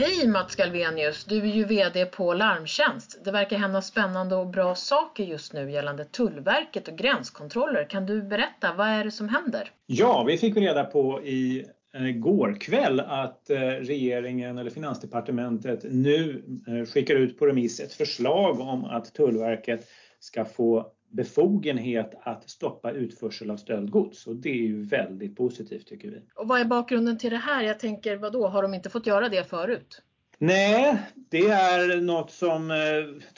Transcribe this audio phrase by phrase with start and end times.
[0.00, 3.24] Hej Mats Galvenius, du är ju VD på Larmtjänst.
[3.24, 7.84] Det verkar hända spännande och bra saker just nu gällande Tullverket och gränskontroller.
[7.84, 9.70] Kan du berätta, vad är det som händer?
[9.86, 16.42] Ja, vi fick reda på i eh, går kväll att eh, regeringen eller Finansdepartementet nu
[16.68, 19.88] eh, skickar ut på remiss ett förslag om att Tullverket
[20.20, 26.10] ska få befogenhet att stoppa utförsel av stöldgods och det är ju väldigt positivt tycker
[26.10, 26.22] vi.
[26.34, 27.62] Och vad är bakgrunden till det här?
[27.62, 28.48] Jag tänker, vad då?
[28.48, 30.02] har de inte fått göra det förut?
[30.38, 32.76] Nej, det är något som eh,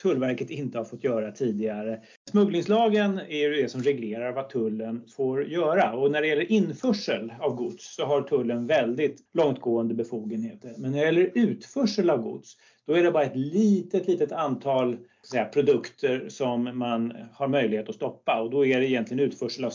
[0.02, 2.00] Tullverket inte har fått göra tidigare.
[2.30, 7.54] Smugglingslagen är det som reglerar vad tullen får göra och när det gäller införsel av
[7.54, 10.74] gods så har tullen väldigt långtgående befogenheter.
[10.78, 12.56] Men när det gäller utförsel av gods
[12.86, 14.96] då är det bara ett litet, litet antal
[15.30, 19.72] säga, produkter som man har möjlighet att stoppa och då är det egentligen utförsel av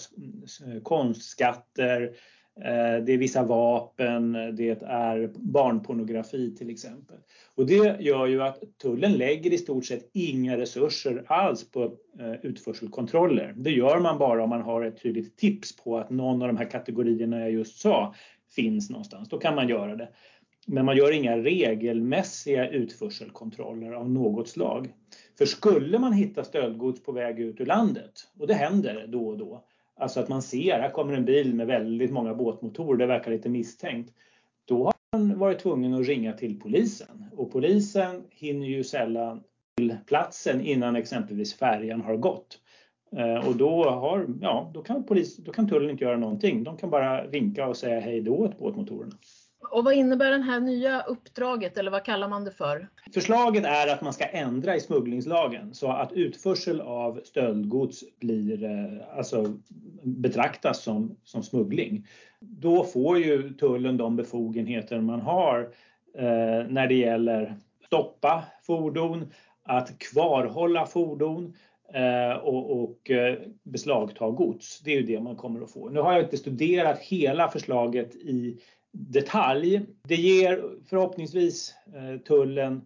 [0.84, 2.12] konstskatter,
[2.61, 7.17] Eh, det är vissa vapen, det är barnpornografi till exempel.
[7.56, 11.84] Och det gör ju att tullen lägger i stort sett inga resurser alls på
[12.20, 13.53] eh, utförselkontroller.
[13.58, 16.58] Det gör man bara om man har ett tydligt tips på att någon av de
[16.58, 18.16] här kategorierna jag just sa
[18.56, 19.30] finns någonstans.
[19.30, 20.09] Då kan man göra det.
[20.67, 24.94] Men man gör inga regelmässiga utförselkontroller av något slag.
[25.38, 29.38] För skulle man hitta stöldgods på väg ut ur landet, och det händer då och
[29.38, 33.31] då, alltså att man ser, här kommer en bil med väldigt många båtmotorer, det verkar
[33.31, 34.13] lite misstänkt.
[34.65, 39.43] Då har man varit tvungen att ringa till polisen och polisen hinner ju sällan
[39.77, 42.59] till platsen innan exempelvis färjan har gått.
[43.17, 46.63] Eh, och då, har, ja, då, kan polis, då kan tullen inte göra någonting.
[46.63, 49.16] De kan bara vinka och säga hej då åt båtmotorerna.
[49.71, 52.88] Och vad innebär det här nya uppdraget eller vad kallar man det för?
[53.13, 59.17] Förslaget är att man ska ändra i smugglingslagen så att utförsel av stöldgods blir, eh,
[59.17, 59.57] alltså,
[60.03, 62.07] betraktas som, som smuggling.
[62.40, 65.62] Då får ju tullen de befogenheter man har
[66.17, 71.53] eh, när det gäller stoppa fordon, att kvarhålla fordon
[71.94, 74.79] eh, och, och eh, beslagta gods.
[74.79, 75.90] Det är ju det man kommer att få.
[75.90, 78.59] Nu har jag inte studerat hela förslaget i
[78.95, 79.85] detalj.
[80.03, 82.81] Det ger förhoppningsvis eh, tullen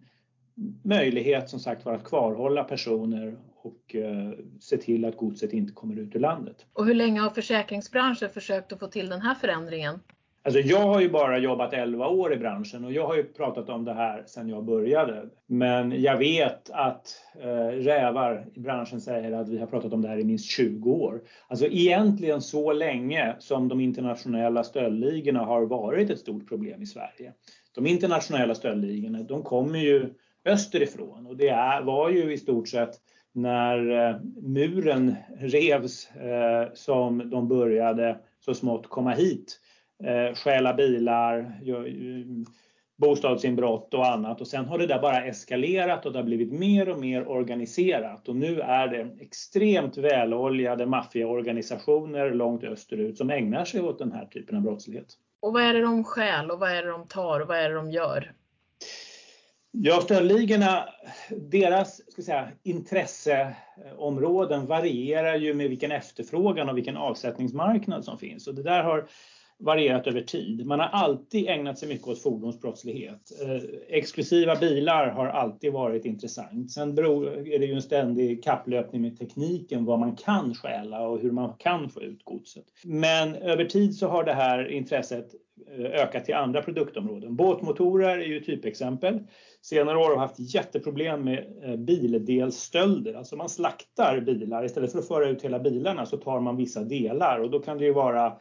[0.82, 5.98] möjlighet som sagt var att kvarhålla personer och eh, se till att godset inte kommer
[5.98, 6.66] ut ur landet.
[6.72, 10.00] Och hur länge har försäkringsbranschen försökt att få till den här förändringen?
[10.42, 13.68] Alltså jag har ju bara jobbat 11 år i branschen och jag har ju pratat
[13.68, 15.28] om det här sedan jag började.
[15.46, 20.08] Men jag vet att eh, rävar i branschen säger att vi har pratat om det
[20.08, 21.20] här i minst 20 år.
[21.48, 27.32] Alltså egentligen så länge som de internationella stöldligorna har varit ett stort problem i Sverige.
[27.74, 30.14] De internationella stöldligorna de kommer ju
[30.44, 33.00] österifrån och det är, var ju i stort sett
[33.32, 39.60] när eh, muren revs eh, som de började så smått komma hit
[40.04, 41.60] eh, stjäla bilar,
[43.00, 44.40] bostadsinbrott och annat.
[44.40, 48.28] Och sen har det där bara eskalerat och det har blivit mer och mer organiserat.
[48.28, 54.24] Och nu är det extremt väloljade maffiaorganisationer långt österut som ägnar sig åt den här
[54.24, 55.06] typen av brottslighet.
[55.40, 57.68] Och vad är det de stjäl och vad är det de tar och vad är
[57.68, 58.32] det de gör?
[59.72, 60.88] Ja, stöldligorna,
[61.30, 68.46] deras ska säga, intresseområden varierar ju med vilken efterfrågan och vilken avsättningsmarknad som finns.
[68.46, 69.08] Och det där har
[69.60, 70.66] varierat över tid.
[70.66, 73.32] Man har alltid ägnat sig mycket åt fordonsbrottslighet.
[73.42, 76.70] Eh, exklusiva bilar har alltid varit intressant.
[76.70, 81.30] Sen är det ju en ständig kapplöpning med tekniken, vad man kan stjäla och hur
[81.30, 82.64] man kan få ut godset.
[82.84, 85.26] Men över tid så har det här intresset
[85.78, 87.36] eh, ökat till andra produktområden.
[87.36, 89.18] Båtmotorer är ju typexempel.
[89.62, 93.14] Senare år har haft jätteproblem med eh, bildelsstölder.
[93.14, 94.64] Alltså man slaktar bilar.
[94.64, 97.78] Istället för att föra ut hela bilarna så tar man vissa delar och då kan
[97.78, 98.32] det ju vara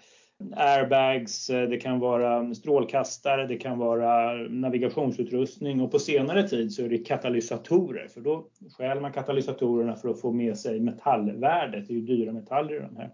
[0.55, 6.83] airbags, eh, det kan vara strålkastare, det kan vara navigationsutrustning och på senare tid så
[6.83, 11.93] är det katalysatorer för då stjäl man katalysatorerna för att få med sig metallvärdet, det
[11.93, 13.09] är ju dyra metaller i de här.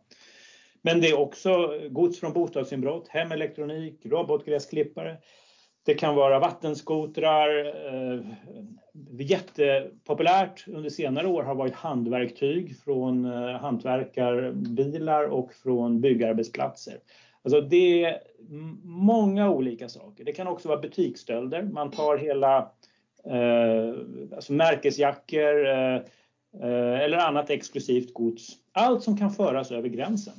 [0.81, 5.17] Men det är också gods från bostadsinbrott, hemelektronik, robotgräsklippare.
[5.85, 7.65] Det kan vara vattenskotrar.
[7.93, 8.19] Eh,
[9.19, 16.97] jättepopulärt under senare år har varit handverktyg från eh, hantverkarbilar och från byggarbetsplatser.
[17.43, 18.19] Alltså det är
[18.83, 20.23] många olika saker.
[20.23, 21.63] Det kan också vara butiksstölder.
[21.63, 22.57] Man tar hela
[23.25, 25.95] eh, alltså märkesjackor eh,
[26.61, 28.47] eh, eller annat exklusivt gods.
[28.71, 30.33] Allt som kan föras över gränsen.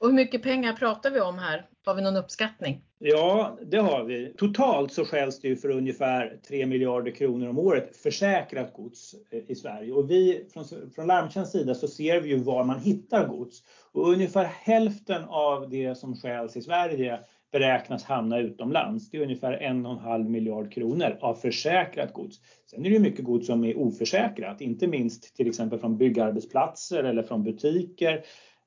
[0.00, 1.66] Och hur mycket pengar pratar vi om här?
[1.84, 2.82] Har vi någon uppskattning?
[2.98, 4.34] Ja, det har vi.
[4.36, 9.40] Totalt så skäls det ju för ungefär 3 miljarder kronor om året försäkrat gods eh,
[9.48, 9.92] i Sverige.
[9.92, 10.64] Och vi från,
[10.94, 13.62] från Larmtjänsts sida så ser vi ju var man hittar gods.
[13.92, 17.20] Och ungefär hälften av det som skäls i Sverige
[17.52, 19.10] beräknas hamna utomlands.
[19.10, 22.36] Det är ungefär en och en halv miljard kronor av försäkrat gods.
[22.70, 27.22] Sen är det mycket gods som är oförsäkrat, inte minst till exempel från byggarbetsplatser eller
[27.22, 28.24] från butiker.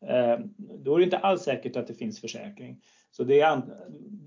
[0.09, 2.81] Eh, då är det inte alls säkert att det finns försäkring.
[3.11, 3.61] Så det är,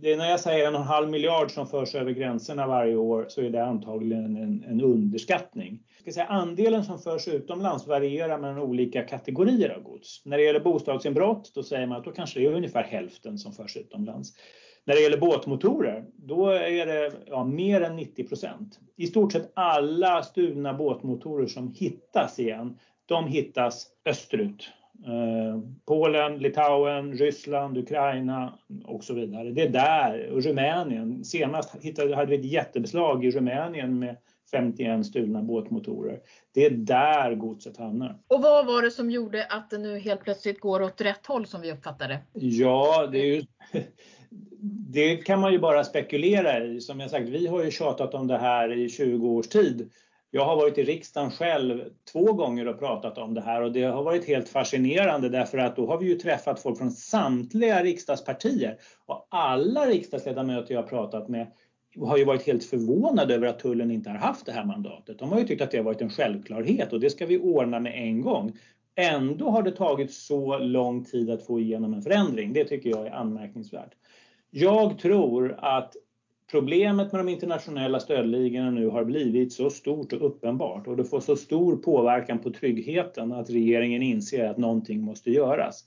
[0.00, 2.96] det är, när jag säger en och en halv miljard som förs över gränserna varje
[2.96, 5.82] år så är det antagligen en, en underskattning.
[5.96, 10.22] Jag ska säga, andelen som förs utomlands varierar mellan olika kategorier av gods.
[10.24, 13.52] När det gäller bostadsinbrott då säger man att då kanske det är ungefär hälften som
[13.52, 14.32] förs utomlands.
[14.86, 18.78] När det gäller båtmotorer, då är det ja, mer än 90 procent.
[18.96, 24.70] I stort sett alla stulna båtmotorer som hittas igen, de hittas österut
[25.86, 29.50] Polen, Litauen, Ryssland, Ukraina och så vidare.
[29.50, 31.24] Det är där, och Rumänien.
[31.24, 34.16] Senast hittade, hade vi ett jättebeslag i Rumänien med
[34.50, 36.20] 51 stulna båtmotorer.
[36.54, 38.18] Det är där godset hamnar.
[38.28, 41.46] Och vad var det som gjorde att det nu helt plötsligt går åt rätt håll
[41.46, 42.18] som vi uppfattar det?
[42.32, 43.42] Ja, det, ju,
[44.92, 46.80] det kan man ju bara spekulera i.
[46.80, 49.90] Som jag sagt, vi har ju tjatat om det här i 20 års tid
[50.34, 53.82] jag har varit i riksdagen själv två gånger och pratat om det här och det
[53.82, 58.78] har varit helt fascinerande därför att då har vi ju träffat folk från samtliga riksdagspartier
[59.06, 61.46] och alla riksdagsledamöter jag har pratat med
[62.00, 65.18] har ju varit helt förvånade över att tullen inte har haft det här mandatet.
[65.18, 67.80] De har ju tyckt att det har varit en självklarhet och det ska vi ordna
[67.80, 68.52] med en gång.
[68.96, 72.52] Ändå har det tagit så lång tid att få igenom en förändring.
[72.52, 73.92] Det tycker jag är anmärkningsvärt.
[74.50, 75.96] Jag tror att
[76.50, 81.20] Problemet med de internationella stöldligorna nu har blivit så stort och uppenbart och det får
[81.20, 85.84] så stor påverkan på tryggheten att regeringen inser att någonting måste göras.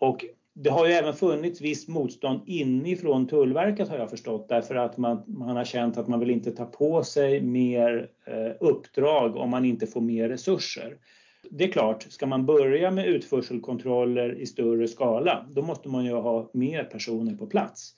[0.00, 0.24] Och
[0.54, 5.22] det har ju även funnits visst motstånd inifrån Tullverket har jag förstått därför att man,
[5.26, 9.64] man har känt att man vill inte ta på sig mer eh, uppdrag om man
[9.64, 10.96] inte får mer resurser.
[11.50, 16.12] Det är klart, ska man börja med utförselkontroller i större skala, då måste man ju
[16.12, 17.94] ha mer personer på plats.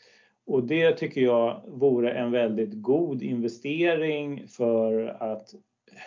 [0.50, 5.54] Och det tycker jag vore en väldigt god investering för att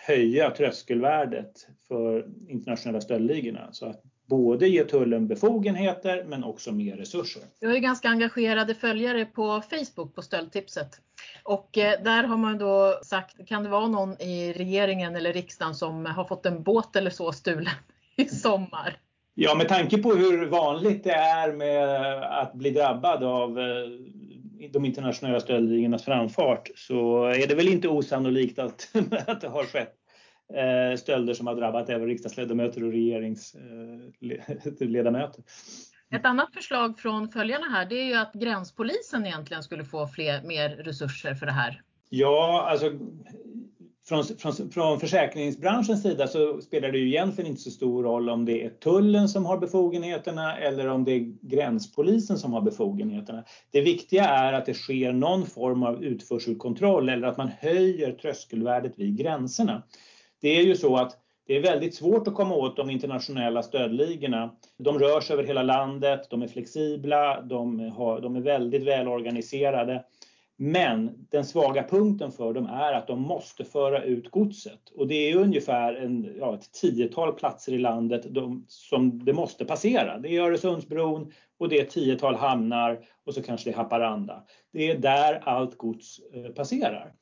[0.06, 3.68] höja tröskelvärdet för internationella stöldligorna.
[3.72, 7.42] Så att både ge tullen befogenheter men också mer resurser.
[7.60, 11.00] Jag är ganska engagerade följare på Facebook på Stöldtipset.
[11.42, 15.74] Och eh, där har man då sagt, kan det vara någon i regeringen eller riksdagen
[15.74, 17.74] som har fått en båt eller så stulen
[18.16, 18.98] i sommar?
[19.36, 23.66] Ja, med tanke på hur vanligt det är med att bli drabbad av eh,
[24.72, 28.88] de internationella stöldligornas framfart så är det väl inte osannolikt att,
[29.26, 29.94] att det har skett
[30.54, 35.38] eh, stölder som har drabbat även riksdagsledamöter och regeringsledamöter.
[35.38, 35.44] Eh,
[36.18, 40.42] Ett annat förslag från följarna här det är ju att gränspolisen egentligen skulle få fler,
[40.42, 41.82] mer resurser för det här.
[42.08, 42.92] Ja, alltså
[44.08, 48.44] från, från, från försäkringsbranschens sida så spelar det ju egentligen inte så stor roll om
[48.44, 53.44] det är tullen som har befogenheterna eller om det är gränspolisen som har befogenheterna.
[53.70, 58.92] Det viktiga är att det sker någon form av utförselkontroll eller att man höjer tröskelvärdet
[58.96, 59.82] vid gränserna.
[60.40, 64.54] Det är ju så att det är väldigt svårt att komma åt de internationella stöldligorna.
[64.78, 70.04] De rör sig över hela landet, de är flexibla, de, har, de är väldigt välorganiserade.
[70.56, 75.30] Men den svaga punkten för dem är att de måste föra ut godset och det
[75.30, 80.18] är ungefär en, ja, ett tiotal platser i landet de, som det måste passera.
[80.18, 84.44] Det är Öresundsbron och det är ett tiotal hamnar och så kanske det är Haparanda.
[84.72, 87.12] Det är där allt gods eh, passerar.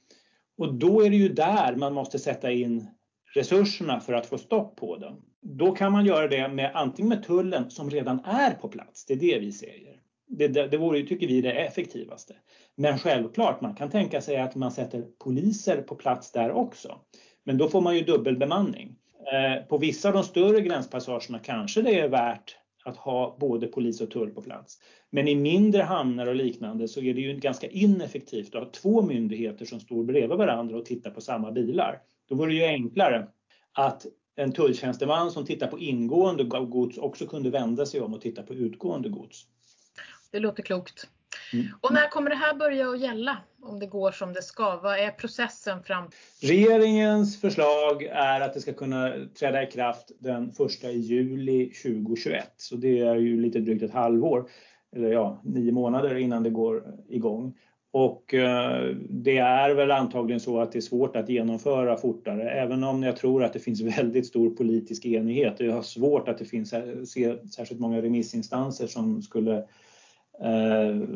[0.59, 2.87] Och då är det ju där man måste sätta in
[3.35, 5.23] resurserna för att få stopp på dem.
[5.41, 9.15] Då kan man göra det med antingen med tullen som redan är på plats, det
[9.15, 10.02] är det vi säger.
[10.35, 12.35] Det, det, det vore, tycker vi, det effektivaste.
[12.75, 16.99] Men självklart, man kan tänka sig att man sätter poliser på plats där också.
[17.45, 18.97] Men då får man ju dubbelbemanning.
[19.33, 24.01] Eh, på vissa av de större gränspassagerna kanske det är värt att ha både polis
[24.01, 24.79] och tull på plats.
[25.11, 29.03] Men i mindre hamnar och liknande så är det ju ganska ineffektivt att ha två
[29.03, 32.03] myndigheter som står bredvid varandra och tittar på samma bilar.
[32.29, 33.29] Då vore det ju enklare
[33.73, 38.43] att en tulltjänsteman som tittar på ingående gods också kunde vända sig om och titta
[38.43, 39.47] på utgående gods.
[40.33, 41.09] Det låter klokt.
[41.53, 41.67] Mm.
[41.81, 43.39] Och när kommer det här börja att gälla?
[43.63, 44.81] Om det går som det ska?
[44.83, 46.05] Vad är processen fram?
[46.43, 52.55] Regeringens förslag är att det ska kunna träda i kraft den 1 juli 2021.
[52.57, 54.49] Så det är ju lite drygt ett halvår,
[54.97, 57.55] eller ja, nio månader innan det går igång.
[57.91, 62.85] Och eh, det är väl antagligen så att det är svårt att genomföra fortare, även
[62.85, 65.61] om jag tror att det finns väldigt stor politisk enighet.
[65.61, 66.75] Jag har svårt att det finns
[67.55, 69.65] särskilt många remissinstanser som skulle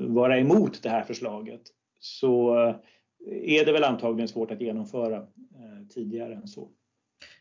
[0.09, 1.63] vara emot det här förslaget
[2.01, 2.75] så eh,
[3.61, 6.69] är det väl antagligen svårt att genomföra eh, tidigare än så.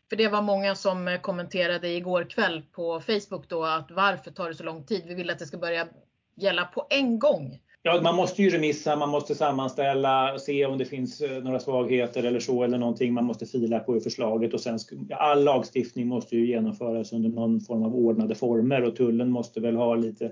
[0.09, 4.55] För det var många som kommenterade igår kväll på Facebook då att varför tar det
[4.55, 5.03] så lång tid?
[5.07, 5.87] Vi vill att det ska börja
[6.35, 7.59] gälla på en gång.
[7.81, 12.23] Ja, man måste ju remissa, man måste sammanställa, se om det finns eh, några svagheter
[12.23, 16.35] eller så eller någonting man måste fila på i förslaget och sen all lagstiftning måste
[16.35, 20.31] ju genomföras under någon form av ordnade former och tullen måste väl ha lite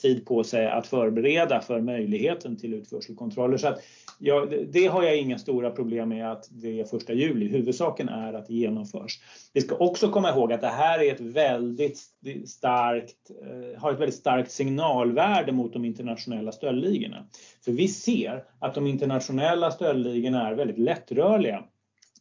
[0.00, 3.56] tid på sig att förbereda för möjligheten till utförselkontroller.
[3.56, 3.80] Så att,
[4.18, 7.48] ja, det har jag inga stora problem med att det är första juli.
[7.48, 9.20] Huvudsaken är att det genomförs.
[9.52, 11.98] Vi ska också komma ihåg att det här är ett väldigt
[12.46, 17.26] starkt, eh, har ett väldigt starkt signalvärde mot de internationella stöldligorna.
[17.64, 21.64] För vi ser att de internationella stöldligorna är väldigt lättrörliga.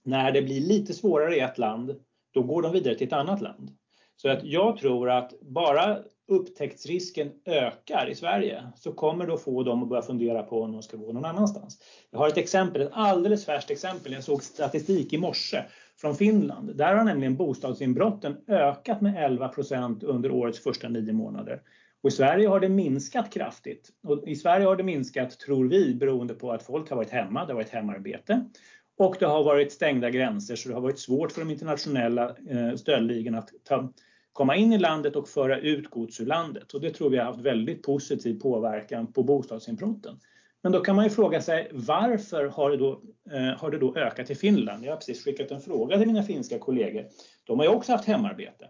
[0.04, 1.96] När det blir lite svårare i ett land,
[2.34, 3.70] då går de vidare till ett annat land.
[4.16, 5.98] Så att jag tror att bara
[6.30, 10.72] upptäcktsrisken ökar i Sverige så kommer det att få dem att börja fundera på om
[10.72, 11.78] de ska gå någon annanstans.
[12.12, 14.14] Jag har ett exempel, ett alldeles färskt exempel.
[14.14, 15.64] Jag såg statistik i morse
[16.02, 16.76] från Finland.
[16.76, 21.62] Där har nämligen bostadsinbrotten ökat med 11% under årets första nio månader.
[22.04, 23.90] Och I Sverige har det minskat kraftigt.
[24.04, 27.46] Och I Sverige har det minskat, tror vi, beroende på att folk har varit hemma,
[27.46, 28.46] det har varit hemarbete.
[28.98, 32.76] Och det har varit stängda gränser så det har varit svårt för de internationella eh,
[32.76, 33.94] stöldligorna att ta
[34.40, 36.74] komma in i landet och föra ut gods ur landet.
[36.74, 40.20] Och det tror vi har haft väldigt positiv påverkan på bostadsinbrotten.
[40.62, 43.96] Men då kan man ju fråga sig varför har det, då, eh, har det då
[43.96, 44.86] ökat i Finland?
[44.86, 47.06] Jag har precis skickat en fråga till mina finska kollegor.
[47.44, 48.68] De har ju också haft hemarbete.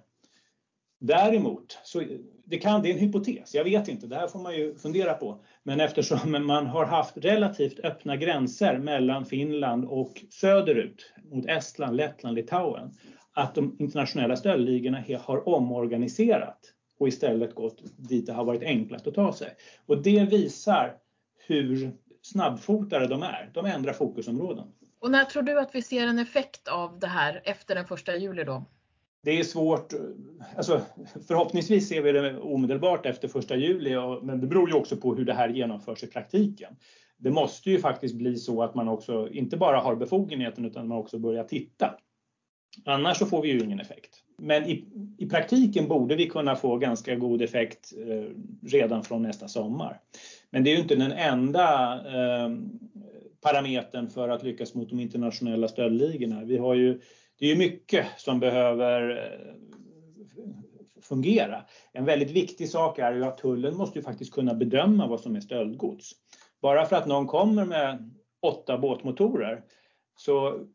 [1.00, 2.04] Däremot, så
[2.46, 5.14] det, kan, det är en hypotes, jag vet inte, det här får man ju fundera
[5.14, 5.44] på.
[5.64, 12.36] Men eftersom man har haft relativt öppna gränser mellan Finland och söderut mot Estland, Lettland,
[12.36, 12.92] Litauen
[13.40, 16.60] att de internationella stöldligorna har omorganiserat
[17.00, 19.56] och istället gått dit det har varit enklast att ta sig.
[19.86, 20.96] Och det visar
[21.48, 21.92] hur
[22.22, 23.52] snabbfotade de är.
[23.54, 24.68] De ändrar fokusområden.
[25.00, 28.16] Och när tror du att vi ser en effekt av det här efter den första
[28.16, 28.66] juli då?
[29.24, 29.94] Det är svårt,
[30.58, 30.82] alltså
[31.28, 35.26] förhoppningsvis ser vi det omedelbart efter första juli, men det beror ju också på hur
[35.26, 36.76] det här genomförs i praktiken.
[37.18, 40.98] Det måste ju faktiskt bli så att man också inte bara har befogenheten utan man
[40.98, 42.00] också börjar titta.
[42.86, 44.24] Annars så får vi ju ingen effekt.
[44.38, 44.86] Men i,
[45.18, 48.34] i praktiken borde vi kunna få ganska god effekt eh,
[48.70, 50.00] redan från nästa sommar.
[50.50, 52.50] Men det är ju inte den enda eh,
[53.42, 56.44] parametern för att lyckas mot de internationella stöldligorna.
[56.44, 57.02] Vi har ju,
[57.40, 59.54] det är ju mycket som behöver eh,
[61.02, 61.66] fungera.
[61.94, 65.36] En väldigt viktig sak är ju att tullen måste ju faktiskt kunna bedöma vad som
[65.36, 66.12] är stöldgods.
[66.62, 69.64] Bara för att någon kommer med åtta båtmotorer
[70.16, 70.66] så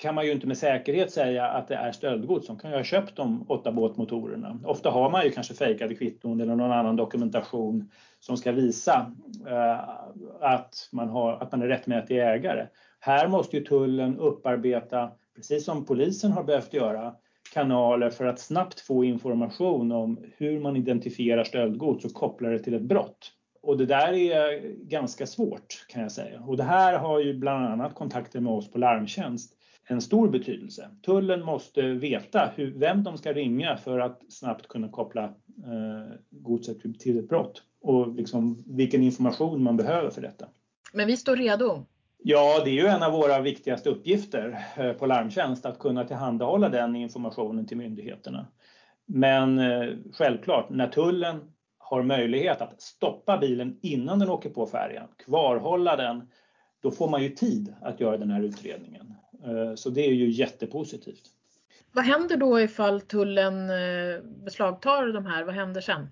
[0.00, 2.46] kan man ju inte med säkerhet säga att det är stöldgods.
[2.46, 4.60] De kan ju ha köpt de åtta båtmotorerna.
[4.64, 7.90] Ofta har man ju kanske fejkade kvitton eller någon annan dokumentation
[8.20, 9.12] som ska visa
[9.46, 9.88] eh,
[10.40, 12.66] att, man har, att man är rättmätig ägare.
[13.00, 17.14] Här måste ju tullen upparbeta, precis som polisen har behövt göra,
[17.54, 22.74] kanaler för att snabbt få information om hur man identifierar stöldgods och kopplar det till
[22.74, 23.32] ett brott.
[23.62, 26.40] Och det där är ganska svårt kan jag säga.
[26.40, 29.56] Och det här har ju bland annat kontakter med oss på Larmtjänst
[29.88, 30.90] en stor betydelse.
[31.02, 36.98] Tullen måste veta hur, vem de ska ringa för att snabbt kunna koppla eh, godset
[36.98, 40.48] till ett brott och liksom vilken information man behöver för detta.
[40.92, 41.86] Men vi står redo.
[42.22, 46.68] Ja, det är ju en av våra viktigaste uppgifter eh, på Larmtjänst att kunna tillhandahålla
[46.68, 48.46] den informationen till myndigheterna.
[49.06, 51.40] Men eh, självklart, när tullen
[51.78, 56.28] har möjlighet att stoppa bilen innan den åker på färjan, kvarhålla den,
[56.82, 59.14] då får man ju tid att göra den här utredningen.
[59.44, 61.22] Eh, så det är ju jättepositivt.
[61.92, 65.44] Vad händer då ifall tullen eh, beslagtar de här?
[65.44, 66.06] Vad händer sen?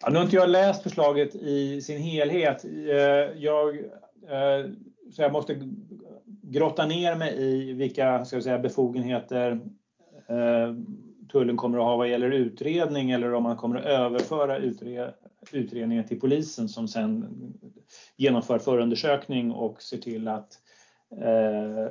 [0.00, 2.64] Ja, nu har inte jag läst förslaget i sin helhet.
[2.64, 3.84] Eh, jag,
[5.12, 5.68] så jag måste
[6.42, 9.60] grotta ner mig i vilka ska säga, befogenheter
[11.32, 14.58] tullen kommer att ha vad gäller utredning eller om man kommer att överföra
[15.52, 17.28] utredningen till polisen som sen
[18.16, 20.58] genomför förundersökning och ser till att
[21.20, 21.86] Eh,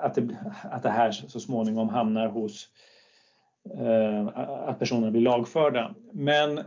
[0.00, 2.68] att, det, att det här så småningom hamnar hos
[3.78, 4.26] eh,
[4.68, 5.94] att personerna blir lagförda.
[6.12, 6.60] Men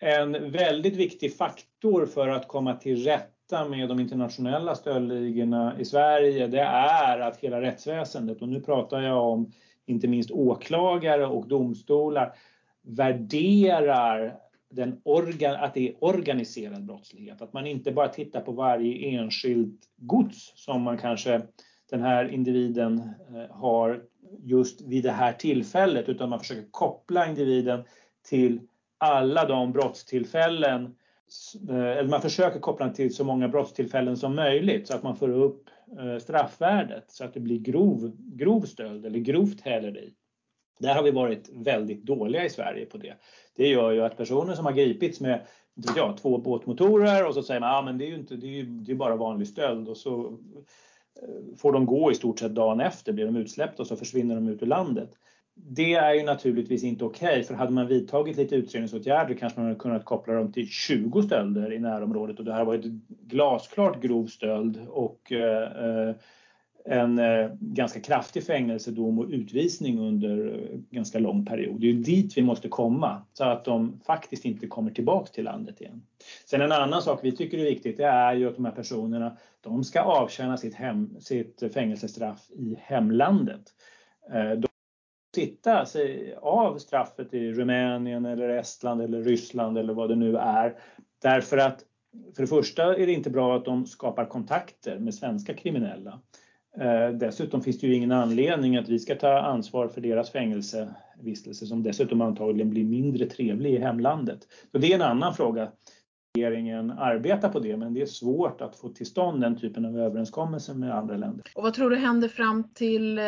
[0.00, 6.46] en väldigt viktig faktor för att komma till rätta med de internationella stöldligorna i Sverige
[6.46, 9.52] det är att hela rättsväsendet, och nu pratar jag om
[9.86, 12.34] inte minst åklagare och domstolar,
[12.82, 14.38] värderar
[14.70, 17.42] den organ, att det är organiserad brottslighet.
[17.42, 21.42] Att man inte bara tittar på varje enskilt gods som man kanske
[21.90, 22.98] den här individen
[23.34, 24.02] eh, har
[24.42, 27.84] just vid det här tillfället utan man försöker koppla individen
[28.28, 28.60] till
[28.98, 30.94] alla de brottstillfällen
[31.68, 35.16] eh, eller man försöker koppla den till så många brottstillfällen som möjligt så att man
[35.16, 35.68] får upp
[35.98, 40.14] eh, straffvärdet så att det blir grov, grov stöld eller grovt häleri.
[40.78, 43.14] Där har vi varit väldigt dåliga i Sverige på det.
[43.56, 45.40] Det gör ju att personer som har gripits med
[45.96, 48.64] ja, två båtmotorer och så säger man att ah, det är ju inte, det är,
[48.64, 50.38] det är bara vanlig stöld och så
[51.22, 54.34] eh, får de gå i stort sett dagen efter, blir de utsläppta och så försvinner
[54.34, 55.10] de ut ur landet.
[55.54, 59.68] Det är ju naturligtvis inte okej, okay, för hade man vidtagit lite utredningsåtgärder kanske man
[59.68, 64.02] hade kunnat koppla dem till 20 stölder i närområdet och det här var ett glasklart
[64.02, 66.14] grov stöld och eh, eh
[66.86, 71.80] en eh, ganska kraftig fängelsedom och utvisning under eh, ganska lång period.
[71.80, 75.80] Det är dit vi måste komma så att de faktiskt inte kommer tillbaks till landet
[75.80, 76.02] igen.
[76.44, 79.36] Sen en annan sak vi tycker är viktigt det är ju att de här personerna
[79.60, 83.62] de ska avtjäna sitt, hem, sitt fängelsestraff i hemlandet.
[84.32, 84.68] Eh, de
[85.34, 90.74] sitta sig av straffet i Rumänien eller Estland eller Ryssland eller vad det nu är.
[91.22, 91.84] Därför att
[92.34, 96.20] för det första är det inte bra att de skapar kontakter med svenska kriminella.
[96.80, 101.66] Eh, dessutom finns det ju ingen anledning att vi ska ta ansvar för deras fängelsevistelse
[101.66, 104.38] som dessutom antagligen blir mindre trevlig i hemlandet.
[104.72, 105.68] Så det är en annan fråga.
[106.36, 109.98] Regeringen arbetar på det men det är svårt att få till stånd den typen av
[109.98, 111.44] överenskommelser med andra länder.
[111.54, 113.24] Och vad tror du händer fram till, eh,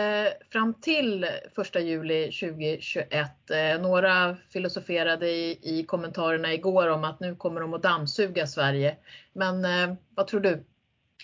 [0.52, 1.26] fram till
[1.56, 3.50] 1 juli 2021?
[3.50, 8.96] Eh, några filosoferade i, i kommentarerna igår om att nu kommer de att dammsuga Sverige.
[9.32, 9.66] Men
[10.14, 10.64] vad tror du?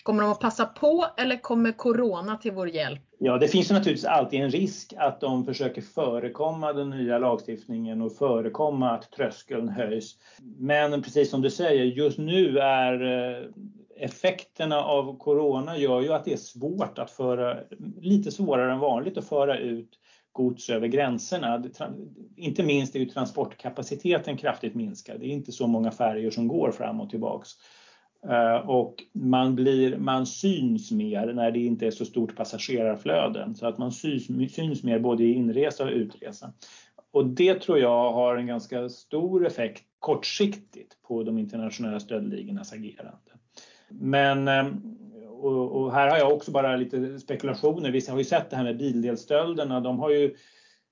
[0.05, 3.01] Kommer de att passa på eller kommer Corona till vår hjälp?
[3.19, 8.15] Ja, det finns naturligtvis alltid en risk att de försöker förekomma den nya lagstiftningen och
[8.15, 10.15] förekomma att tröskeln höjs.
[10.57, 13.47] Men precis som du säger, just nu är eh,
[13.99, 17.57] effekterna av Corona gör ju att det är svårt att föra,
[18.01, 19.89] lite svårare än vanligt att föra ut
[20.31, 21.63] gods över gränserna.
[22.35, 25.19] Inte minst är ju transportkapaciteten kraftigt minskad.
[25.19, 27.49] Det är inte så många färjor som går fram och tillbaks.
[28.29, 33.53] Eh, och man, blir, man syns mer när det inte är så stort passagerarflöde.
[33.55, 36.53] Så att man syns, syns mer både i inresa och utresa.
[37.11, 43.31] Och det tror jag har en ganska stor effekt kortsiktigt på de internationella stöldligornas agerande.
[43.89, 44.95] Men ehm,
[45.41, 47.91] och, här har jag också bara lite spekulationer.
[47.91, 49.79] Vi har ju sett det här med bildelsstölderna.
[49.79, 50.35] De har ju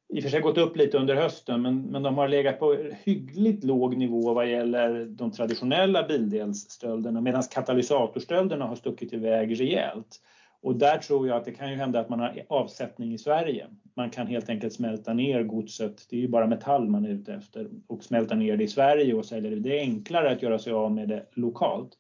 [0.09, 2.77] i och för sig gått upp lite under hösten men, men de har legat på
[3.03, 10.19] hyggligt låg nivå vad gäller de traditionella bildelsstölderna medan katalysatorstölderna har stuckit iväg rejält.
[10.61, 13.67] Och där tror jag att det kan ju hända att man har avsättning i Sverige.
[13.95, 17.33] Man kan helt enkelt smälta ner godset, det är ju bara metall man är ute
[17.33, 19.59] efter, och smälta ner det i Sverige och sälja det.
[19.59, 21.97] Det är enklare att göra sig av med det lokalt.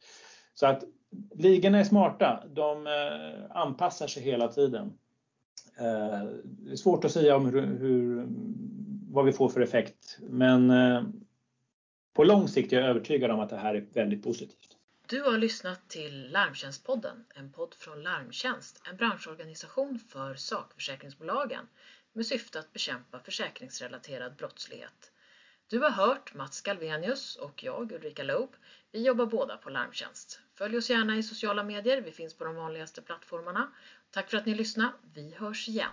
[0.53, 0.83] Så att
[1.35, 4.93] ligorna är smarta, de eh, anpassar sig hela tiden.
[5.77, 8.25] Det är svårt att säga om hur, hur,
[9.11, 11.03] vad vi får för effekt men eh,
[12.13, 14.77] på lång sikt är jag övertygad om att det här är väldigt positivt.
[15.07, 21.67] Du har lyssnat till Larmtjänstpodden, en podd från Larmtjänst, en branschorganisation för sakförsäkringsbolagen
[22.13, 25.11] med syfte att bekämpa försäkringsrelaterad brottslighet.
[25.67, 28.55] Du har hört Mats Galvenius och jag, Ulrika Loob.
[28.91, 30.39] Vi jobbar båda på Larmtjänst.
[30.55, 33.71] Följ oss gärna i sociala medier, vi finns på de vanligaste plattformarna.
[34.13, 34.91] Tack för att ni lyssnade.
[35.13, 35.89] Vi hörs igen.